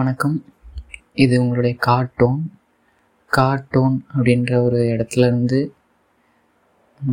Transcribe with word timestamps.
வணக்கம். 0.00 0.34
இது 1.22 1.34
உங்களுடைய 1.42 1.74
கார்ட்டூன் 1.86 2.42
கார்ட்டூன் 3.30 3.96
அப்படின்ற 4.14 4.52
ஒரு 4.66 4.80
இடத்துலருந்து 4.92 5.58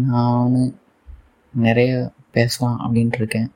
நான் 0.09 0.57
நிறைய 1.53 1.91
பேசலாம் 2.35 2.77
அப்படின்ட்டு 2.83 3.19
இருக்கேன். 3.21 3.47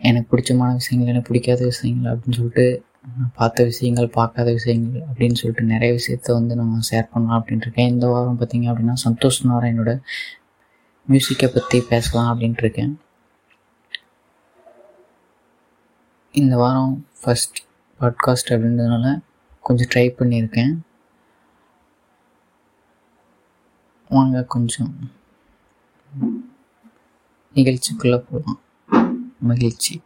எனக்கு 0.00 0.30
பிடிச்சமான 0.30 0.70
விஷயங்கள் 0.78 1.12
எனக்கு 1.12 1.30
பிடிக்காத 1.30 1.64
விஷயங்கள் 1.72 2.12
அப்படின்னு 2.12 2.38
சொல்லிட்டு 2.38 2.66
நான் 3.18 3.34
பார்த்த 3.40 3.66
விஷயங்கள் 3.72 4.08
பார்க்காத 4.18 4.48
விஷயங்கள் 4.58 5.04
அப்படின்னு 5.08 5.40
சொல்லிட்டு 5.42 5.66
நிறைய 5.74 5.98
விஷயத்த 5.98 6.38
வந்து 6.38 6.58
நான் 6.62 6.88
ஷேர் 6.90 7.12
பண்ணலாம் 7.12 7.38
அப்படின்ட்டு 7.40 7.68
இருக்கேன். 7.68 7.92
இந்த 7.96 8.08
வாரம் 8.14 8.40
பார்த்தீங்க 8.40 8.72
அப்படின்னா 8.74 8.96
சந்தோஷ் 9.06 9.42
நாராயணோட 9.50 9.94
மியூசிக்கை 11.08 11.50
பற்றி 11.58 11.80
பேசலாம் 11.92 12.32
அப்படின்ட்டு 12.32 12.66
இருக்கேன். 12.66 12.94
இந்த 16.34 16.56
வாரம் 16.64 16.96
ஃபஸ்ட் 17.20 17.64
பாட்காஸ்ட் 18.00 18.50
அப்படின்றதுனால 18.50 19.20
கொஞ்சம் 19.60 19.88
ட்ரை 19.94 20.08
பண்ணியிருக்கேன். 20.18 20.74
வாங்க 24.08 24.42
கொஞ்சம் 24.42 25.10
நிகழ்ச்சிக்குள்ளே 27.54 28.18
போகலாம் 28.30 28.60
மகிழ்ச்சி. 29.40 30.02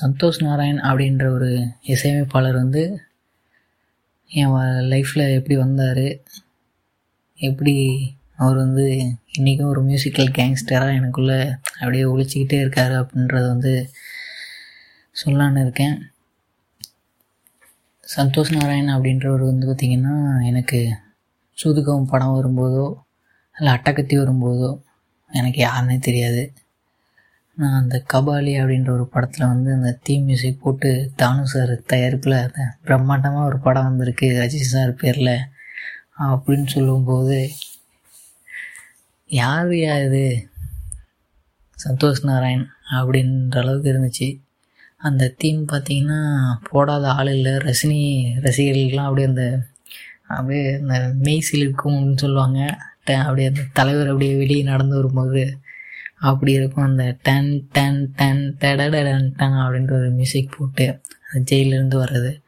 சந்தோஷ் 0.00 0.44
நாராயண் 0.44 0.78
அப்படின்ற 0.78 1.24
ஒரு 1.32 1.50
இசையமைப்பாளர் 1.82 2.54
வந்து 2.54 2.82
என் 4.30 4.54
லைஃப்பில் 4.92 5.34
எப்படி 5.34 5.56
வந்தார் 5.56 6.04
எப்படி 7.38 7.74
அவர் 8.36 8.56
வந்து 8.56 8.86
இன்றைக்கும் 9.32 9.68
ஒரு 9.68 9.80
மியூசிக்கல் 9.84 10.32
கேங்ஸ்டராக 10.38 10.96
எனக்குள்ளே 10.98 11.38
அப்படியே 11.78 12.04
ஒழிச்சிக்கிட்டே 12.04 12.58
இருக்கார் 12.58 12.92
அப்படின்றத 12.92 13.46
வந்து 13.46 13.72
சொல்லான்னு 15.16 15.60
இருக்கேன். 15.60 15.96
சந்தோஷ் 18.16 18.56
நாராயண் 18.56 18.94
அப்படின்றவர் 18.96 19.44
வந்து 19.50 19.66
பார்த்திங்கன்னா 19.70 20.14
எனக்கு 20.46 20.80
சூதுகவும் 21.58 22.10
படம் 22.12 22.36
வரும்போதோ 22.36 22.86
இல்லை 23.56 23.72
அட்டகத்தி 23.72 24.16
வரும்போதோ 24.22 24.70
எனக்கு 25.30 25.60
யாருன்னே 25.66 25.98
தெரியாது. 25.98 26.42
நான் 27.58 27.80
அந்த 27.82 27.96
கபாலி 28.12 28.52
அப்படின்ற 28.60 28.90
ஒரு 28.90 29.06
படத்தில் 29.06 29.46
வந்து 29.46 29.70
அந்த 29.72 29.90
தீம் 30.02 30.24
மியூசிக் 30.24 30.62
போட்டு 30.62 30.90
தானு 31.18 31.42
சார் 31.42 31.72
தயாரிப்பில் 31.92 32.36
அந்த 32.46 32.62
பிரம்மாண்டமாக 32.84 33.48
ஒரு 33.50 33.58
படம் 33.58 33.88
வந்திருக்கு 33.88 34.26
ரஜினி 34.40 34.68
சார் 34.74 34.92
பேரில் 34.94 35.32
அப்படின்னு 36.26 36.66
சொல்லும்போது 36.66 37.38
யார் 39.30 39.70
யா 39.80 39.94
இது? 40.06 40.26
சந்தோஷ் 41.78 42.22
நாராயண் 42.22 42.66
அப்படின்ற 42.90 43.58
அளவுக்கு 43.58 43.90
இருந்துச்சு. 43.92 44.28
அந்த 44.96 45.34
தீம் 45.38 45.60
பார்த்தீங்கன்னா 45.66 46.20
போடாத 46.70 47.04
ஆள் 47.10 47.30
இல்லை 47.34 47.52
ரசினி 47.66 48.00
ரசிகர்களுக்கெலாம் 48.46 49.08
அப்படியே 49.08 49.26
அந்த 49.26 49.44
அப்படியே 50.28 50.64
அந்த 50.80 50.96
மெய் 51.18 51.48
சிலிர்க்கும்னு 51.50 52.16
சொல்லுவாங்க. 52.16 52.60
அப்படியே 53.22 53.48
அந்த 53.48 53.62
தலைவர் 53.72 54.06
அப்படியே 54.06 54.34
வெளியே 54.36 54.62
நடந்து 54.62 54.96
வரும்போது 54.96 55.42
அப்படி 56.20 56.52
இருக்கும். 56.52 56.84
அந்த 56.84 57.16
டன் 57.22 57.68
டன் 57.72 58.12
டன் 58.16 58.56
டடடன் 58.60 59.32
டன் 59.36 59.52
அப்படின்ற 59.52 59.92
ஒரு 59.92 60.10
மியூசிக் 60.10 60.54
போட்டு 60.58 61.00
அந்த 61.32 61.56
ஜெயிலேருந்து 61.56 62.02
வர்றது. 62.02 62.42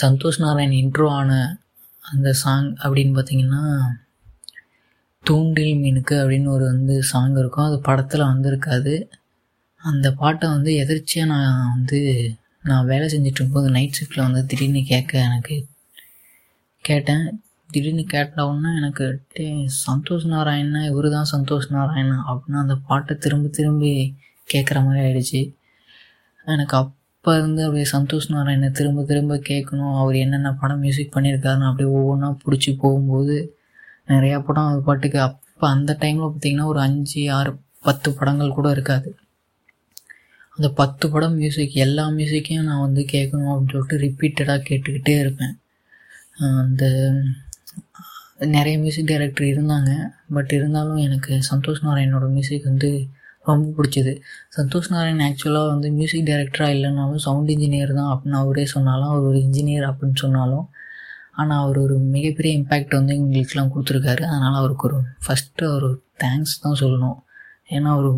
சந்தோஷ் 0.00 0.40
நாராயண் 0.40 0.70
இன்ட்ரோ 0.70 1.08
ஆன 1.08 1.60
அந்த 2.00 2.32
சாங் 2.32 2.74
அப்படின்னு 2.74 3.14
பார்த்தீங்கன்னா 3.14 3.80
தூண்டில் 5.22 5.74
மீனுக்கு 5.74 6.10
அப்படின்னு 6.10 6.48
ஒரு 6.48 6.64
வந்து 6.64 7.02
சாங் 7.02 7.36
இருக்கும். 7.36 7.64
அது 7.64 7.80
படத்தில் 7.80 8.20
வந்திருக்காது. 8.20 9.10
அந்த 9.74 10.12
பாட்டை 10.12 10.48
வந்து 10.48 10.74
எதிர்ச்சியாக 10.74 11.30
நான் 11.30 11.72
வந்து 11.72 12.34
நான் 12.62 12.86
வேலை 12.86 13.08
செஞ்சுட்டு 13.08 13.38
இருக்கும்போது 13.38 13.70
நைட் 13.70 13.98
ஷிஃப்ட்டில் 13.98 14.20
வந்து 14.20 14.46
திடீர்னு 14.46 14.82
கேட்க 14.82 15.18
எனக்கு 15.18 15.66
கேட்டேன். 16.80 17.42
திடீர்னு 17.70 18.04
கேட்ட 18.04 18.46
உடனே 18.48 18.70
எனக்கு 18.76 19.06
டே 19.34 19.46
சந்தோஷ் 19.86 20.26
நாராயணா? 20.32 20.80
இவரு 20.90 21.08
தான் 21.10 21.30
சந்தோஷ் 21.32 21.68
நாராயணா? 21.70 22.16
அப்படின்னு 22.30 22.62
அந்த 22.64 22.76
பாட்டை 22.88 23.14
திரும்ப 23.16 23.48
திரும்பி 23.48 23.92
கேட்குற 24.48 24.78
மாதிரி 24.84 25.00
ஆயிடுச்சு. 25.04 25.40
எனக்கு 26.46 26.76
அப்போ 26.76 27.30
இருந்து 27.38 27.62
அப்படியே 27.64 27.86
சந்தோஷ் 27.92 28.28
நாராயணை 28.28 28.70
திரும்ப 28.70 29.04
திரும்ப 29.04 29.36
கேட்கணும். 29.48 29.94
அவர் 29.98 30.16
என்னென்ன 30.16 30.52
படம் 30.52 30.78
மியூசிக் 30.78 31.14
பண்ணியிருக்காருன்னு 31.16 31.68
அப்படியே 31.70 31.90
ஒவ்வொன்றா 31.96 32.30
பிடிச்சி 32.44 32.72
போகும்போது 32.78 33.36
நிறையா 34.08 34.38
படம் 34.40 34.66
அது 34.66 34.80
பாட்டுக்கு 34.80 35.20
அப்போ 35.20 35.66
அந்த 35.68 35.92
டைமில் 36.00 36.32
பார்த்திங்கன்னா 36.32 36.64
ஒரு 36.64 36.80
அஞ்சு 36.80 37.22
ஆறு 37.32 37.52
பத்து 37.82 38.08
படங்கள் 38.12 38.56
கூட 38.58 38.68
இருக்காது. 38.70 39.08
அந்த 40.56 40.68
பத்து 40.80 41.04
படம் 41.10 41.34
மியூசிக் 41.34 41.74
எல்லா 41.86 42.04
மியூசிக்கையும் 42.08 42.68
நான் 42.68 42.84
வந்து 42.86 43.02
கேட்கணும் 43.12 43.50
அப்படின்னு 43.52 43.74
சொல்லிட்டு 43.74 44.02
ரிப்பீட்டடாக 44.04 44.60
கேட்டுக்கிட்டே 44.68 45.14
இருப்பேன். 45.18 45.54
அந்த 46.60 46.84
நிறைய 48.54 48.76
மியூசிக் 48.78 49.10
டைரக்டர் 49.10 49.46
இருந்தாங்க. 49.46 49.90
பட் 50.34 50.52
இருந்தாலும் 50.52 51.00
எனக்கு 51.06 51.32
சந்தோஷ் 51.50 51.84
நாராயணோட 51.86 52.26
மியூசிக் 52.28 52.68
வந்து 52.70 52.90
ரொம்ப 53.48 53.66
பிடிச்சது. 53.76 54.12
சந்தோஷ் 54.56 54.90
நாராயண் 54.94 55.24
ஆக்சுவலாக 55.26 55.66
வந்து 55.72 55.88
மியூசிக் 55.98 56.26
டைரக்டராக 56.28 56.74
இல்லைனாலும் 56.76 57.24
சவுண்ட் 57.26 57.50
இன்ஜினியர் 57.54 57.92
தான் 57.94 58.10
அப்படின்னு 58.14 58.38
அவரே 58.42 58.64
சொன்னாலும் 58.66 59.10
அவர் 59.10 59.28
ஒரு 59.30 59.38
இன்ஜினியர் 59.38 59.86
அப்படின்னு 59.90 60.18
சொன்னாலும் 60.24 60.66
ஆனால் 61.40 61.62
அவர் 61.64 61.78
ஒரு 61.78 61.96
மிகப்பெரிய 62.14 62.52
இம்பேக்ட் 62.58 62.98
வந்து 62.98 63.14
எங்களுக்கெலாம் 63.14 63.72
கொடுத்துருக்காரு. 63.74 64.22
அதனால் 64.30 64.58
அவருக்கு 64.60 64.86
ஒரு 64.88 64.98
ஃபஸ்ட்டு 65.24 65.70
அவர் 65.70 65.88
தேங்க்ஸ் 66.24 66.60
தான் 66.60 66.78
சொல்லணும். 66.82 67.18
ஏன்னா 67.76 67.90
ஒரு 68.00 68.10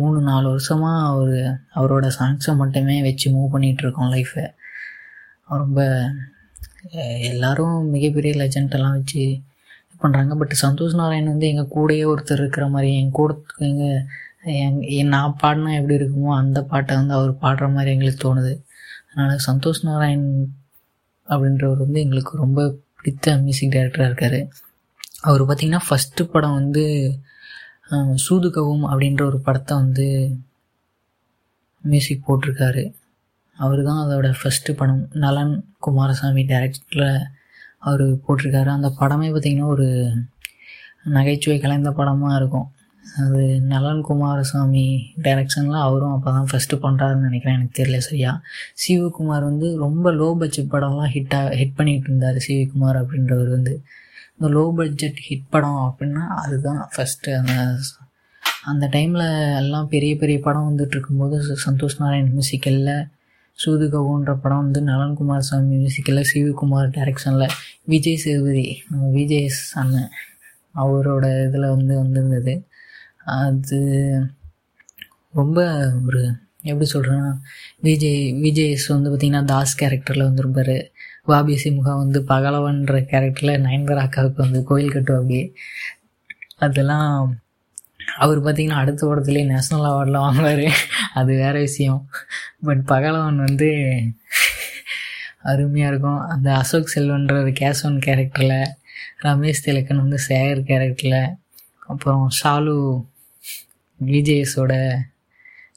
மூணு 0.00 0.18
நாலு 0.28 0.46
வருஷமாக 0.48 1.08
அவர் 1.12 1.36
அவரோட 1.78 2.06
சாங்ஸை 2.18 2.52
மட்டுமே 2.62 2.96
வச்சு 3.02 3.26
மூவ் 3.34 3.52
பண்ணிகிட்ருக்கோம் 3.54 4.12
லைஃப்பை 4.14 4.44
ரொம்ப 5.62 5.80
எல்லாரும் 7.30 7.76
மிகப்பெரிய 7.94 8.32
லெஜண்டெல்லாம் 8.40 8.96
வச்சு 8.98 9.22
பண்ணுறாங்க 10.02 10.32
பட் 10.40 10.54
சந்தோஷ் 10.62 10.98
நாராயண் 11.00 11.32
வந்து 11.32 11.46
எங்கள் 11.46 11.72
கூடயே 11.74 12.04
ஒருத்தர் 12.12 12.42
இருக்கிற 12.42 12.68
மாதிரி 12.68 12.88
என் 13.00 13.10
கூட 13.10 13.34
எங்கள் 13.68 14.00
எங் 14.96 15.12
நான் 15.14 15.36
பாடினா 15.42 15.70
எப்படி 15.78 15.96
இருக்குமோ 15.98 16.30
அந்த 16.40 16.58
பாட்டை 16.62 16.96
வந்து 16.96 17.14
அவர் 17.14 17.32
பாடுற 17.44 17.66
மாதிரி 17.72 17.92
எங்களுக்கு 17.94 18.24
தோணுது. 18.24 18.52
அதனால் 19.10 19.44
சந்தோஷ் 19.48 19.82
நாராயண் 19.82 20.28
அப்படின்றவர் 21.28 21.84
வந்து 21.84 22.00
எங்களுக்கு 22.00 22.42
ரொம்ப 22.44 22.60
பிடித்த 22.96 23.36
மியூசிக் 23.44 23.74
டைரக்டராக 23.74 24.08
இருக்கார். 24.10 24.38
அவர் 25.28 25.42
பார்த்திங்கன்னா 25.42 25.82
ஃபஸ்ட்டு 25.88 26.28
படம் 26.32 26.58
வந்து 26.60 26.84
சூதுகவும் 28.26 28.84
அப்படின்ற 28.90 29.22
ஒரு 29.24 29.38
படத்தை 29.46 29.74
வந்து 29.76 30.06
மியூசிக் 31.84 32.26
போட்டிருக்காரு. 32.26 32.84
அவர் 33.56 33.80
தான் 33.88 34.00
அதோட 34.04 34.28
ஃபஸ்ட்டு 34.40 34.76
படம். 34.78 35.02
நலன் 35.24 35.54
குமாரசாமி 35.78 36.42
டைரக்டரில் 36.52 37.08
அவர் 37.88 38.04
போட்டிருக்காரு. 38.24 38.70
அந்த 38.76 38.88
படமே 39.00 39.28
பார்த்திங்கன்னா 39.34 39.68
ஒரு 39.74 39.88
நகைச்சுவை 41.16 41.56
கலைந்த 41.64 41.90
படமாக 41.90 42.38
இருக்கும். 42.40 42.68
அது 43.22 43.40
நலன் 43.72 44.00
குமாரசாமி 44.08 44.84
டைரக்ஷனில் 45.24 45.84
அவரும் 45.86 46.14
அப்போ 46.14 46.30
தான் 46.30 46.48
ஃபஸ்ட்டு 46.52 46.80
பண்ணுறாருன்னு 46.84 47.28
நினைக்கிறேன். 47.28 47.56
எனக்கு 47.58 47.78
தெரியல 47.80 47.98
சரியா. 48.08 48.30
சிவகுமார் 48.82 49.44
வந்து 49.50 49.68
ரொம்ப 49.84 50.12
லோ 50.20 50.28
பட்ஜெட் 50.40 50.72
படம்லாம் 50.74 51.12
ஹிட்டாக 51.16 51.52
ஹிட் 51.60 51.76
பண்ணிகிட்டு 51.80 52.10
இருந்தார் 52.10 52.38
சிவகுமார் 52.46 53.00
அப்படின்றவர் 53.02 53.50
வந்து. 53.56 53.74
இந்த 54.36 54.48
லோ 54.56 54.64
பட்ஜெட் 54.78 55.20
ஹிட் 55.28 55.50
படம் 55.50 55.80
அப்படின்னா 55.88 56.24
அதுதான் 56.44 56.80
ஃபஸ்ட்டு 56.94 57.36
அந்த 57.40 57.54
அந்த 58.70 58.84
டைமில் 58.94 59.26
எல்லாம் 59.62 59.88
பெரிய 59.88 60.12
பெரிய 60.16 60.38
படம் 60.40 60.68
வந்துட்டு 60.68 60.94
இருக்கும்போது 60.96 61.36
சந்தோஷ் 61.66 61.98
நாராயண் 62.02 62.30
மியூசிக்கலில் 62.34 62.94
சூதுகவுன்ற 63.58 64.30
படம் 64.42 64.62
வந்து 64.64 64.80
நலன்குமார் 64.82 65.46
சாமி 65.48 65.74
மியூசிக்கில் 65.74 66.28
சிவகுமார் 66.30 66.94
டைரக்ஷனில் 66.96 67.54
விஜய் 67.84 68.16
சேதுபதி 68.16 68.64
விஜய் 69.12 69.48
அண்ணன் 69.74 70.10
அவரோட 70.78 71.24
இதில் 71.46 71.72
வந்து 71.74 71.94
வந்திருந்தது. 72.02 72.54
அது 73.40 73.78
ரொம்ப 75.34 75.58
ஒரு 76.06 76.22
எப்படி 76.62 76.86
சொல்கிறேன்னா 76.94 77.30
விஜய் 77.80 78.20
விஜய்ஸ் 78.44 78.86
வந்து 78.94 79.08
பார்த்திங்கன்னா 79.10 79.44
தாஸ் 79.44 79.78
கேரக்டரில் 79.80 80.28
வந்திருப்பார். 80.28 80.76
பாபி 81.24 81.54
சிம்ஹா 81.64 81.92
வந்து 82.02 82.18
பகலவன்ற 82.32 82.96
கேரக்டரில் 83.12 83.62
நயன்தாரா 83.66 84.02
அக்காவுக்கு 84.06 84.40
வந்து 84.46 84.60
கோயில் 84.64 84.94
கட்டுவாப்பி 84.96 85.40
அதெல்லாம் 86.58 87.14
அவர் 88.16 88.42
பார்த்திங்கன்னா 88.42 88.80
அடுத்த 88.82 89.06
படத்துலேயே 89.06 89.46
நேஷ்னல் 89.48 89.88
அவார்டில் 89.90 90.22
வாங்குவார். 90.24 90.72
அது 91.14 91.34
வேறு 91.36 91.58
விஷயம். 91.58 92.08
பட் 92.62 92.84
பகலவன் 92.84 93.36
வந்து 93.36 93.70
அருமையாக 95.42 95.92
இருக்கும். 95.92 96.18
அந்த 96.18 96.54
அசோக் 96.54 96.92
செல்வன்ற 96.94 97.52
கேசவன் 97.60 98.00
கேரக்டரில் 98.06 98.64
ரமேஷ் 99.22 99.64
திலக்கன் 99.64 99.96
வந்து 99.96 100.18
சேகர் 100.28 100.66
கேரக்டரில் 100.70 101.34
அப்புறம் 101.86 102.30
ஷாலு 102.42 103.04
விஜேஸோட 104.06 104.98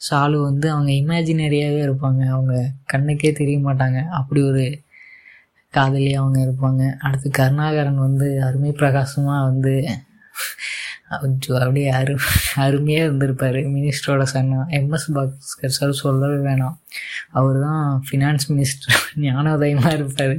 ஷாலு 0.09 0.41
வந்து 0.41 0.71
அவங்க 0.71 0.91
இமேஜினரியாகவே 0.91 1.81
இருப்பாங்க. 1.88 2.25
அவங்க 2.29 2.71
கண்ணுக்கே 2.94 3.31
தெரிய 3.33 3.57
மாட்டாங்க. 3.57 4.07
அப்படி 4.07 4.41
ஒரு 4.41 4.81
காதலி 5.69 6.15
அவங்க 6.15 6.39
இருப்பாங்க. 6.45 6.95
அடுத்து 6.97 7.29
கருணாகரன் 7.29 7.97
வந்து 7.97 8.44
அருமை 8.44 8.71
பிரகாசமாக 8.71 9.45
வந்து 9.45 9.97
அப்படியே 11.09 11.89
அரு 11.89 12.18
அருமையாக 12.56 13.06
இருந்திருப்பார். 13.06 13.59
மினிஸ்டரோட 13.75 14.24
சன்னா 14.33 14.59
எம்எஸ் 14.80 15.07
பாஸ்கர் 15.15 15.75
சார் 15.77 15.92
சொல்லவே 15.92 16.38
வேணாம். 16.50 16.77
அவர் 17.31 17.62
தான் 17.62 18.04
ஃபினான்ஸ் 18.07 18.45
மினிஸ்டர் 18.50 19.00
ஞானோதயமாக 19.15 19.94
இருப்பார். 19.94 20.38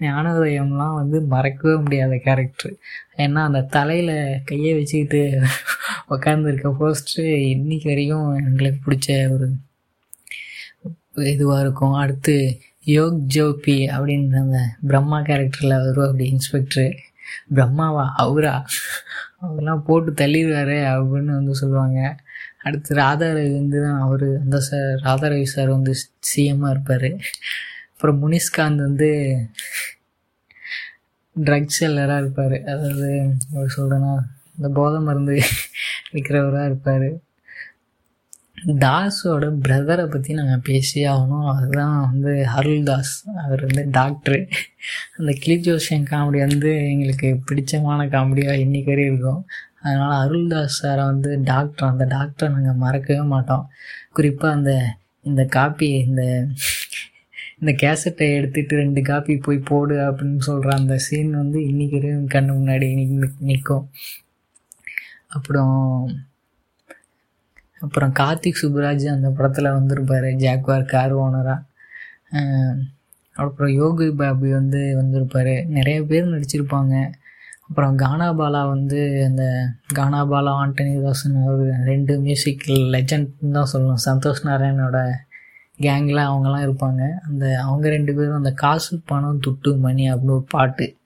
ஞானோதயம்லாம் 0.00 0.94
வந்து 0.94 1.20
மறக்கவே 1.20 1.76
முடியாத 1.76 2.20
கேரக்டர் 2.24 2.74
ஏன்னா 3.16 3.42
அந்த 3.48 3.60
தலையில் 3.60 4.42
கையை 4.44 4.74
வச்சுக்கிட்டு 4.74 5.22
உட்காந்துருக்க 6.10 6.72
போஸ்ட்ரு 6.80 7.24
இன்றைக்கி 7.52 7.84
வரைக்கும் 7.84 8.36
எங்களுக்கு 8.36 8.80
பிடிச்ச 8.86 9.32
ஒரு 9.34 9.48
இதுவாக 11.14 11.60
இருக்கும். 11.60 11.92
அடுத்து 11.92 12.60
யோக் 12.84 13.20
ஜோபி 13.34 13.76
அப்படின்ற 13.96 14.36
அந்த 14.36 14.58
பிரம்மா 14.86 15.20
கேரக்டரில் 15.20 15.84
வரும் 15.84 16.04
அப்படி 16.04 16.26
இன்ஸ்பெக்டரு 16.34 16.96
பிரம்மாவா? 17.54 18.04
அவரா? 18.16 18.66
அவரெல்லாம் 19.40 19.82
போட்டு 19.82 20.10
தள்ளிடுவார் 20.12 20.76
அப்படின்னு 20.92 21.32
வந்து 21.38 21.54
சொல்லுவாங்க. 21.54 22.16
அடுத்து 22.62 22.96
ராதாரவி 22.96 23.52
வந்து 23.54 23.82
தான் 23.82 24.00
அவர் 24.00 24.26
அந்த 24.44 24.60
சார் 24.60 24.88
ராதாரவி 25.04 25.42
சார் 25.42 25.68
வந்து 25.68 25.94
சிஎம்மாக 26.30 26.70
இருப்பார். 26.70 27.08
அப்புறம் 27.94 28.18
முனிஷ்காந்த் 28.22 28.86
வந்து 28.88 29.10
ட்ரக்ஸ் 31.36 31.78
செல்லராக 31.80 32.18
இருப்பார். 32.18 32.56
அதாவது 32.64 33.10
அவர் 33.54 33.74
சொல்கிறேன்னா 33.76 34.14
இந்த 34.56 34.68
போதை 34.74 35.00
மருந்து 35.00 35.42
விற்கிறவராக 36.12 36.64
இருப்பார். 36.64 37.08
தாஸோட 38.66 39.44
பிரதரை 39.64 40.06
பற்றி 40.06 40.34
நாங்கள் 40.34 40.64
பேசி 40.64 41.04
ஆகணும். 41.04 41.56
அதுதான் 41.56 41.96
வந்து 42.10 42.32
அருள்தாஸ். 42.56 43.14
அவர் 43.44 43.64
வந்து 43.66 43.82
டாக்டரு 44.00 44.40
அந்த 45.18 45.32
கிளி 45.42 45.56
ஜோஷியன் 45.60 46.06
காமெடி 46.10 46.38
வந்து 46.46 46.70
எங்களுக்கு 46.92 47.28
பிடிச்சமான 47.48 48.06
காமெடியாக 48.14 48.62
இன்றைக்கி 48.64 48.90
வரையும் 48.92 49.12
இருக்கும். 49.12 49.42
அதனால் 49.82 50.14
அருள்தாஸ் 50.22 50.78
சாரை 50.80 51.04
வந்து 51.04 51.30
டாக்டர் 51.42 51.90
அந்த 51.90 52.04
டாக்டரை 52.14 52.48
நாங்கள் 52.54 52.80
மறக்கவே 52.84 53.24
மாட்டோம். 53.34 53.66
குறிப்பாக 54.12 54.56
அந்த 54.56 54.72
இந்த 55.22 55.42
காப்பி 55.56 55.88
இந்த 56.06 56.22
இந்த 57.60 57.72
கேசட்டை 57.82 58.26
எடுத்துகிட்டு 58.38 58.74
ரெண்டு 58.74 59.00
காப்பி 59.02 59.34
போய் 59.36 59.58
போடு 59.64 59.94
அப்படின்னு 60.08 60.42
சொல்கிற 60.48 60.70
அந்த 60.76 60.94
சீன் 60.98 61.30
வந்து 61.32 61.58
இன்றைக்கி 61.70 61.96
வரையும் 61.98 62.32
கண்ணு 62.34 62.54
முன்னாடி 62.58 62.88
நிற்கும் 63.48 63.86
அப்புறம் 65.28 65.76
அப்புறம் 67.82 68.12
கார்த்திக் 68.12 68.60
சுப்ராஜ் 68.62 69.06
அந்த 69.14 69.28
படத்தில் 69.30 69.76
வந்திருப்பார் 69.78 70.28
ஜாக்வார் 70.44 70.84
கார் 70.84 71.14
ஓனராக 71.14 71.62
அப்புறம் 73.36 73.72
யோகி 73.72 74.10
பாபி 74.10 74.50
வந்து 74.50 74.80
வந்திருப்பார். 74.96 75.66
நிறைய 75.66 76.04
பேர் 76.04 76.32
நடிச்சிருப்பாங்க. 76.32 76.94
அப்புறம் 77.68 77.98
கானாபாலா 77.98 78.68
வந்து 78.68 79.24
அந்த 79.28 79.44
கானாபாலா 79.94 80.52
ஆண்டனி 80.62 81.02
தாசன் 81.02 81.38
ஒரு 81.42 81.64
ரெண்டு 81.84 82.18
மியூசிக் 82.18 82.62
லெஜண்ட் 82.66 83.28
தான் 83.52 83.70
சொல்லணும். 83.72 84.04
சந்தோஷ் 84.04 84.44
நாராயணோட 84.44 84.98
கேங்கில் 85.80 86.28
அவங்கெல்லாம் 86.28 86.66
இருப்பாங்க. 86.68 87.02
அந்த 87.28 87.44
அவங்க 87.60 87.88
ரெண்டு 87.88 88.14
பேரும் 88.14 88.34
அந்த 88.34 88.52
காசு 88.52 89.00
பணம் 89.04 89.40
துட்டு 89.46 89.78
மணி 89.78 90.12
அப்படின்னு 90.12 90.36
ஒரு 90.38 90.46
பாட்டு. 90.48 90.96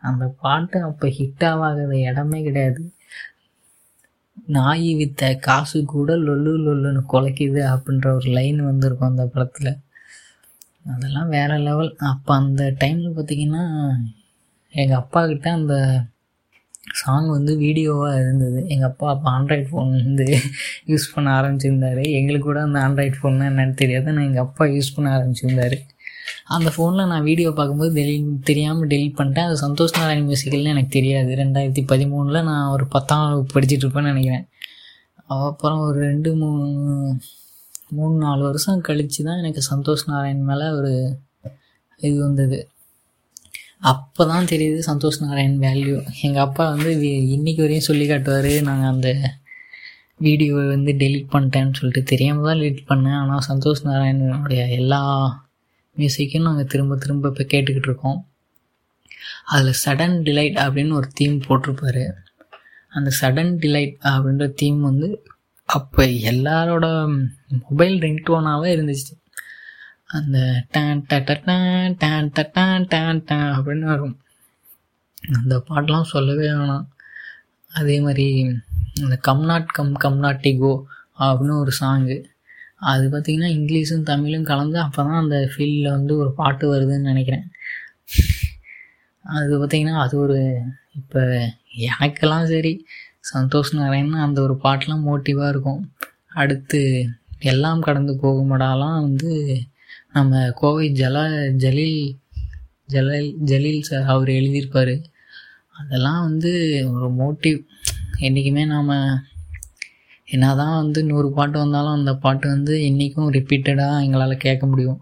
அந்த 0.00 0.24
பாட்டு 0.40 0.82
அப்போ 0.82 1.08
ஹிட் 1.08 1.44
ஆகாத 1.44 1.98
இடமே 1.98 2.42
கிடையாது. 2.42 2.92
நாய் 4.46 4.88
வித்த 4.94 5.38
காசு 5.38 5.84
கூட 5.84 6.16
லொல்லு 6.16 6.52
லொல்லுன்னு 6.66 7.02
குலைக்குது 7.12 7.60
அப்படின்ற 7.72 8.06
ஒரு 8.14 8.30
லைன் 8.30 8.64
வந்திருக்கும் 8.64 9.08
அந்த 9.08 9.26
படத்தில். 9.26 9.78
அதெல்லாம் 10.92 11.30
வேறு 11.34 11.54
லெவல் 11.68 11.92
அப்போ 12.12 12.32
அந்த 12.34 12.62
டைமில் 12.82 13.14
பார்த்திங்கன்னா 13.18 13.62
எங்கள் 14.82 15.00
அப்பா 15.02 15.20
கிட்ட 15.30 15.48
அந்த 15.58 15.74
சாங் 17.00 17.28
வந்து 17.34 17.52
வீடியோவாக 17.62 18.18
இருந்தது. 18.22 18.58
எங்கள் 18.72 18.88
அப்பா 18.90 19.06
அப்போ 19.12 19.28
ஆண்ட்ராய்ட் 19.36 19.68
ஃபோன் 19.70 19.90
வந்து 20.08 20.26
யூஸ் 20.90 21.06
பண்ண 21.14 21.28
ஆரம்பிச்சிருந்தார். 21.40 22.02
எங்களுக்கு 22.18 22.46
கூட 22.48 22.60
அந்த 22.62 22.78
ஆண்ட்ராய்ட் 22.86 23.18
ஃபோன்னா 23.20 23.46
என்னென்னு 23.52 23.76
தெரியாது. 23.82 24.06
நான் 24.16 24.28
எங்கள் 24.30 24.44
அப்பா 24.46 24.64
யூஸ் 24.74 24.94
பண்ண 24.96 25.08
ஆரம்பிச்சிருந்தார். 25.16 25.76
அந்த 26.56 26.68
ஃபோனில் 26.74 27.10
நான் 27.12 27.26
வீடியோ 27.30 27.50
பார்க்கும்போது 27.50 27.92
டெலி 28.00 28.16
தெரியாமல் 28.50 28.90
டெலிட் 28.92 29.18
பண்ணிட்டேன். 29.18 29.48
அது 29.48 29.56
சந்தோஷ் 29.66 29.96
நாராயண் 29.98 30.28
மியூசிக்கல்னு 30.28 30.74
எனக்கு 30.74 30.92
தெரியாது. 30.98 31.30
ரெண்டாயிரத்தி 31.42 31.84
பதிமூணில் 31.92 32.46
நான் 32.50 32.72
ஒரு 32.74 32.86
பத்தாம் 32.94 33.24
வகுப்பு 33.24 33.54
படிச்சுட்டு 33.56 33.86
இருப்பேன்னு 33.86 34.12
நினைக்கிறேன். 34.12 34.44
அப்புறம் 35.46 35.80
ஒரு 35.88 35.98
ரெண்டு 36.10 36.30
மூணு 36.42 36.66
மூணு 37.96 38.16
நாலு 38.24 38.42
வருஷம் 38.48 38.84
கழித்து 38.88 39.20
தான் 39.28 39.40
எனக்கு 39.42 39.62
சந்தோஷ் 39.72 40.04
நாராயண் 40.10 40.48
மேலே 40.50 40.66
ஒரு 40.78 40.92
இது 42.00 42.16
வந்தது. 42.26 42.58
அப்போ 43.90 44.22
தான் 44.32 44.50
தெரியுது 44.52 44.78
சந்தோஷ் 44.90 45.22
நாராயண் 45.24 45.56
வேல்யூ 45.64 45.96
எங்கள் 46.26 46.44
அப்பா 46.46 46.64
வந்து 46.74 46.90
இன்றைக்கி 47.36 47.60
வரையும் 47.64 47.88
சொல்லி 47.88 48.04
காட்டுவார் 48.10 48.52
நாங்கள் 48.68 48.92
அந்த 48.94 49.08
வீடியோவை 50.24 50.64
வந்து 50.74 50.90
டெலிட் 51.02 51.32
பண்ணிட்டேன்னு 51.32 51.76
சொல்லிட்டு 51.78 52.02
தெரியாமல் 52.12 52.46
தான் 52.48 52.60
டெலிட் 52.62 52.88
பண்ணேன். 52.90 53.18
ஆனால் 53.22 53.46
சந்தோஷ் 53.50 53.82
நாராயணனுடைய 53.88 54.62
எல்லா 54.80 55.00
மியூசிக்கும் 55.96 56.46
நாங்கள் 56.48 56.70
திரும்ப 56.72 56.96
திரும்ப 57.04 57.30
இப்போ 57.32 57.44
கேட்டுக்கிட்டு 57.52 57.90
இருக்கோம். 57.90 58.18
அதில் 59.52 59.80
சடன் 59.84 60.16
டிலைட் 60.26 60.58
அப்படின்னு 60.64 60.98
ஒரு 61.00 61.08
தீம் 61.18 61.36
போட்டிருப்பாரு. 61.46 62.04
அந்த 62.96 63.10
சடன் 63.20 63.52
டிலைட் 63.62 63.96
அப்படின்ற 64.12 64.46
தீம் 64.60 64.80
வந்து 64.90 65.08
அப்போ 65.68 66.02
எல்லாரோட 66.30 66.86
மொபைல் 67.62 67.94
ரிங்டோனாகவே 68.04 68.68
இருந்துச்சு. 68.74 69.14
அந்த 70.16 70.38
டேன் 70.74 71.00
டேன் 71.10 71.24
டேன் 71.48 71.94
டேன் 72.02 72.28
டேன் 72.92 73.22
டேன் 73.28 73.48
அப்படின்னு 73.56 73.86
வரும். 73.92 74.16
அந்த 75.38 75.54
பாட்டெலாம் 75.68 76.12
சொல்லவே 76.14 76.46
வேணாம். 76.56 76.86
அதே 77.70 77.96
மாதிரி 78.06 78.26
இந்த 79.02 79.16
come 79.28 79.44
not 79.50 79.70
come 79.76 79.94
come 80.04 80.20
not 80.24 80.48
go 80.62 80.72
அப்படின்னு 81.24 81.54
ஒரு 81.62 81.72
சாங்கு 81.80 82.16
அது 82.92 83.04
பார்த்திங்கன்னா 83.12 83.50
இங்கிலீஷும் 83.58 84.08
தமிழும் 84.10 84.48
கலந்து 84.50 84.78
அப்போ 84.84 85.00
தான் 85.08 85.22
அந்த 85.22 85.36
ஃபீல்டில் 85.52 85.94
வந்து 85.96 86.12
ஒரு 86.22 86.30
பாட்டு 86.40 86.64
வருதுன்னு 86.72 87.10
நினைக்கிறேன். 87.12 87.46
அது 89.24 89.52
பார்த்திங்கன்னா 89.60 89.96
அது 90.04 90.14
ஒரு 90.24 90.38
இப்போ 91.00 91.20
எனக்கெல்லாம் 91.90 92.46
சரி 92.52 92.72
சந்தோஷ் 93.32 93.70
நாராயணன் 93.78 94.24
அந்த 94.26 94.38
ஒரு 94.46 94.54
பாட்டெலாம் 94.64 95.06
மோட்டிவாக 95.08 95.52
இருக்கும். 95.52 95.82
அடுத்து 96.40 96.80
எல்லாம் 97.52 97.84
கடந்து 97.86 98.12
போகுமடாலாம் 98.22 98.98
வந்து 99.06 99.32
நம்ம 100.16 100.42
கோவை 100.60 100.86
ஜலா 101.00 101.24
ஜலீல் 101.64 102.00
ஜலீல் 102.94 103.30
ஜலீல் 103.50 103.86
சார் 103.88 104.10
அவர் 104.14 104.30
எழுதியிருப்பார். 104.38 104.94
அதெல்லாம் 105.80 106.20
வந்து 106.28 106.52
ஒரு 106.92 107.08
மோட்டிவ் 107.20 107.58
என்றைக்குமே 108.26 108.64
நாம் 108.74 108.92
என்ன 110.34 110.46
தான் 110.60 110.78
வந்து 110.82 111.00
நூறு 111.08 111.28
பாட்டு 111.38 111.56
வந்தாலும் 111.62 111.96
அந்த 111.98 112.12
பாட்டு 112.24 112.46
வந்து 112.48 112.74
இன்றைக்கும் 112.88 113.32
ரிப்பீட்டடாக 113.36 114.02
எங்களால் 114.04 114.42
கேட்க 114.44 114.64
முடியும். 114.66 115.00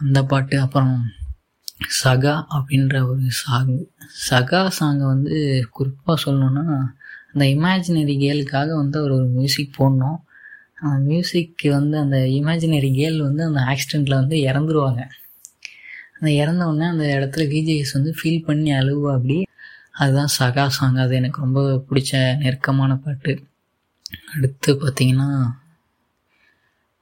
அந்த 0.00 0.20
பாட்டு 0.32 0.56
அப்புறம் 0.64 0.96
சகா 1.80 2.44
அப்படின்ற 2.54 3.08
ஒரு 3.08 3.20
சாங். 3.28 3.74
சகா 4.30 4.70
சாங்கை 4.80 5.06
வந்து 5.06 5.66
குறிப்பாக 5.70 6.30
சொல்லணுன்னா 6.30 6.64
அந்த 7.32 7.44
இமேஜினரி 7.56 8.14
கேலுக்காக 8.18 8.74
வந்து 8.74 8.98
அவர் 8.98 9.10
ஒரு 9.10 9.26
மியூசிக் 9.26 9.74
போடணும். 9.78 10.18
அந்த 10.74 11.14
மியூசிக்கு 11.14 11.68
வந்து 11.68 11.98
அந்த 11.98 12.16
இமேஜினரி 12.16 12.90
கேல் 12.92 13.18
வந்து 13.22 13.44
அந்த 13.44 13.60
ஆக்சிடெண்ட்டில் 13.60 14.14
வந்து 14.14 14.36
இறந்துருவாங்க. 14.36 15.02
அந்த 16.14 16.30
இறந்தவுடனே 16.30 16.86
அந்த 16.86 17.04
இடத்துல 17.04 17.44
விஜேஎஸ் 17.48 17.92
வந்து 17.92 18.14
ஃபீல் 18.22 18.44
பண்ணி 18.44 18.72
அழுவா 18.72 19.14
அப்படி. 19.14 19.46
அதுதான் 19.92 20.32
சகா 20.38 20.66
சாங். 20.66 20.96
அது 20.96 21.14
எனக்கு 21.14 21.40
ரொம்ப 21.40 21.84
பிடிச்ச 21.90 22.36
நெருக்கமான 22.36 22.96
பாட்டு. 22.96 23.44
அடுத்து 24.34 24.72
பார்த்திங்கன்னா 24.74 25.28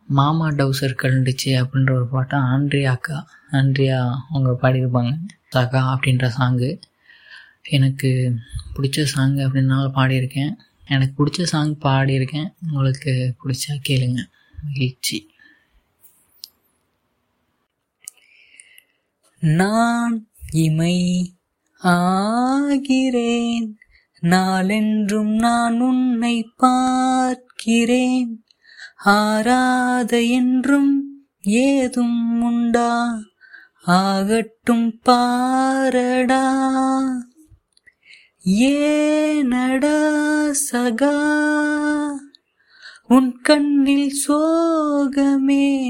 மாமா 0.08 0.50
டவுசர் 0.50 1.00
கலண்டுச்சு 1.02 1.50
அப்படின்ற 1.50 1.92
ஒரு 1.94 2.06
பாட்டை 2.06 2.38
ஆண்ட்ரியா 2.38 2.90
அக்கா 2.90 3.26
ஆண்ட்ரியா 3.54 4.16
அவங்க 4.30 4.56
பாடியிருப்பாங்க. 4.62 5.18
சகா 5.56 5.96
அப்படின்ற 5.96 6.30
சாங்கு 6.38 6.80
எனக்கு 7.62 8.38
பிடிச்ச 8.76 9.02
சாங் 9.02 9.36
அப்படின்னால 9.36 9.90
பாடியிருக்கேன். 9.94 10.56
எனக்கு 10.88 11.26
பிடிச்ச 11.26 11.42
சாங் 11.42 11.78
பாடியிருக்கேன். 11.78 12.52
உங்களுக்கு 12.72 13.34
பிடிச்சா 13.44 13.80
கேளுங்க. 13.88 14.26
மகிழ்ச்சி. 14.64 15.32
நான் 19.38 20.28
இமை 20.52 21.32
ஆகிறேன். 21.82 23.72
நாளென்றும் 24.20 25.34
நான் 25.34 25.80
உன்னை 25.80 26.50
பார்க்கிறேன். 26.56 28.44
ஆராத 28.96 30.22
என்றும் 30.22 31.24
ஏதும் 31.42 32.42
உண்டா? 32.42 33.18
ஆகட்டும் 33.86 35.00
பாரடா. 35.06 36.52
ஏனடா 38.44 40.10
சகா. 40.72 41.30
உன் 43.08 43.40
கண்ணில் 43.40 44.12
சோகமே. 44.28 45.82